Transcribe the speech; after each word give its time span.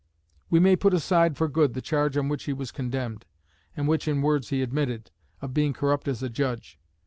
We 0.49 0.59
may 0.59 0.75
put 0.75 0.95
aside 0.95 1.37
for 1.37 1.47
good 1.47 1.75
the 1.75 1.79
charge 1.81 2.17
on 2.17 2.27
which 2.27 2.45
he 2.45 2.53
was 2.53 2.71
condemned, 2.71 3.23
and 3.77 3.87
which 3.87 4.07
in 4.07 4.23
words 4.23 4.49
he 4.49 4.63
admitted 4.63 5.11
of 5.43 5.53
being 5.53 5.73
corrupt 5.73 6.07
as 6.07 6.23
a 6.23 6.29
judge. 6.31 6.79